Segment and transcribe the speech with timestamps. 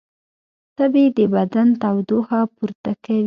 [0.75, 3.19] تبې د بدن تودوخه پورته کوي